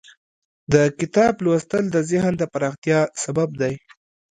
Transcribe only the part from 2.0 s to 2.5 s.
ذهن د